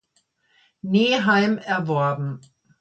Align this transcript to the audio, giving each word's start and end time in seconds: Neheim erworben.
Neheim 0.81 1.59
erworben. 1.59 2.41